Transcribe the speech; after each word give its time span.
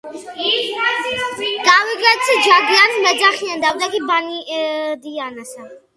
გავიქეცი 1.67 2.37
ქაჯიანს 2.45 2.97
მეძახიან, 3.05 3.61
დავდგები- 3.67 4.03
ბანდიანსა 4.11 5.69